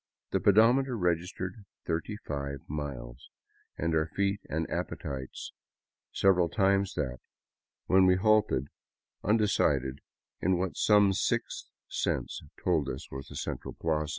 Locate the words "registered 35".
0.97-2.67